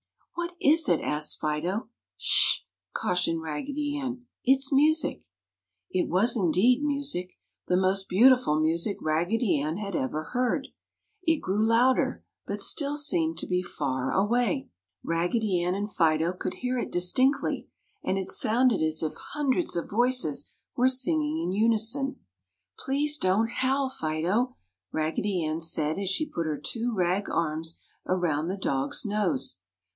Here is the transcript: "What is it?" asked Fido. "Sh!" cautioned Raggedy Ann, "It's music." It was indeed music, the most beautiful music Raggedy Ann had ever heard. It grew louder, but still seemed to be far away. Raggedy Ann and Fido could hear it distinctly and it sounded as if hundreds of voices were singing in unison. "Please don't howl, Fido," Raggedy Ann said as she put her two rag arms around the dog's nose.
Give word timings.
"What 0.33 0.55
is 0.59 0.89
it?" 0.89 1.01
asked 1.01 1.39
Fido. 1.39 1.87
"Sh!" 2.17 2.61
cautioned 2.93 3.41
Raggedy 3.43 3.97
Ann, 3.99 4.25
"It's 4.43 4.71
music." 4.73 5.21
It 5.91 6.09
was 6.09 6.35
indeed 6.35 6.83
music, 6.83 7.33
the 7.67 7.77
most 7.77 8.09
beautiful 8.09 8.59
music 8.59 8.97
Raggedy 8.99 9.59
Ann 9.61 9.77
had 9.77 9.95
ever 9.95 10.23
heard. 10.33 10.69
It 11.21 11.39
grew 11.41 11.63
louder, 11.63 12.23
but 12.47 12.61
still 12.61 12.97
seemed 12.97 13.37
to 13.39 13.47
be 13.47 13.61
far 13.61 14.11
away. 14.11 14.69
Raggedy 15.03 15.61
Ann 15.63 15.75
and 15.75 15.91
Fido 15.91 16.33
could 16.33 16.55
hear 16.55 16.77
it 16.79 16.91
distinctly 16.91 17.67
and 18.03 18.17
it 18.17 18.29
sounded 18.29 18.81
as 18.81 19.03
if 19.03 19.13
hundreds 19.33 19.75
of 19.75 19.87
voices 19.89 20.51
were 20.75 20.89
singing 20.89 21.37
in 21.39 21.51
unison. 21.51 22.15
"Please 22.79 23.19
don't 23.19 23.51
howl, 23.51 23.87
Fido," 23.89 24.57
Raggedy 24.91 25.45
Ann 25.45 25.61
said 25.61 25.99
as 25.99 26.09
she 26.09 26.25
put 26.25 26.47
her 26.47 26.57
two 26.59 26.91
rag 26.91 27.29
arms 27.29 27.81
around 28.07 28.47
the 28.47 28.57
dog's 28.57 29.05
nose. 29.05 29.59